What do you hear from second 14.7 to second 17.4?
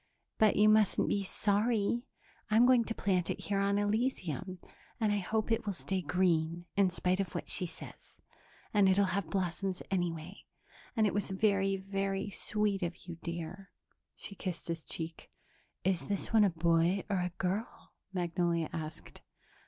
cheek. "Is this one a boy or a